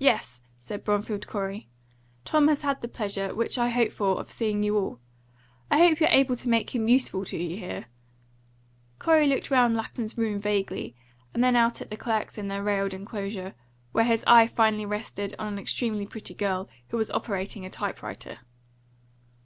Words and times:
"Yes," 0.00 0.42
said 0.58 0.82
Bromfield 0.82 1.28
Corey. 1.28 1.68
"Tom 2.24 2.48
has 2.48 2.62
had 2.62 2.80
the 2.80 2.88
pleasure 2.88 3.32
which 3.32 3.56
I 3.56 3.68
hope 3.68 3.92
for 3.92 4.18
of 4.18 4.32
seeing 4.32 4.64
you 4.64 4.76
all. 4.76 4.98
I 5.70 5.78
hope 5.78 6.00
you're 6.00 6.08
able 6.08 6.34
to 6.34 6.48
make 6.48 6.74
him 6.74 6.88
useful 6.88 7.24
to 7.26 7.36
you 7.40 7.56
here?" 7.56 7.84
Corey 8.98 9.28
looked 9.28 9.48
round 9.48 9.76
Lapham's 9.76 10.18
room 10.18 10.40
vaguely, 10.40 10.96
and 11.32 11.44
then 11.44 11.54
out 11.54 11.80
at 11.80 11.88
the 11.88 11.96
clerks 11.96 12.36
in 12.36 12.48
their 12.48 12.64
railed 12.64 12.92
enclosure, 12.94 13.54
where 13.92 14.04
his 14.06 14.24
eye 14.26 14.48
finally 14.48 14.84
rested 14.86 15.36
on 15.38 15.52
an 15.52 15.58
extremely 15.60 16.04
pretty 16.04 16.34
girl, 16.34 16.68
who 16.88 16.96
was 16.96 17.08
operating 17.12 17.64
a 17.64 17.70
type 17.70 18.02
writer. 18.02 18.40